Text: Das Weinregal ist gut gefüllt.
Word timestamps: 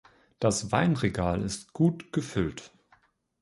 Das 0.39 0.71
Weinregal 0.71 1.43
ist 1.43 1.73
gut 1.73 2.11
gefüllt. 2.11 2.71